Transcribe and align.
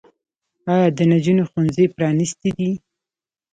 آیا 0.73 0.87
د 0.97 0.99
نجونو 1.11 1.43
ښوونځي 1.49 1.85
پرانیستي 1.95 2.49
دي؟ 2.57 2.71